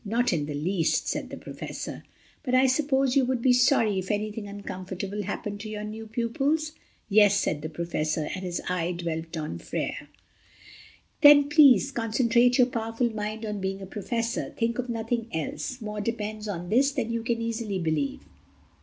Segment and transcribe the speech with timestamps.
[0.03, 2.03] "Not in the least," said the Professor.
[2.41, 6.71] "But I suppose you would be sorry if anything uncomfortable happened to your new pupils?"
[7.07, 10.07] "Yes," said the Professor, and his eye dwelt on Freia.
[11.21, 14.49] "Then please concentrate your powerful mind on being a Professor.
[14.57, 15.79] Think of nothing else.
[15.81, 18.21] More depends on this than you can easily believe."